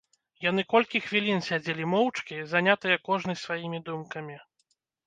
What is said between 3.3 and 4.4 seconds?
сваімі думкамі.